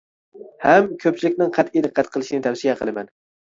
ھەم 0.63 0.89
كۆپچىلىكنىڭ 1.03 1.53
قەتئىي 1.59 1.85
دىققەت 1.89 2.11
قىلىشىنى 2.17 2.49
تەۋسىيە 2.51 2.77
قىلىمەن. 2.83 3.15